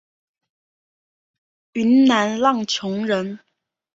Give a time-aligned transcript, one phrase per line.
[1.73, 3.39] 云南浪穹人。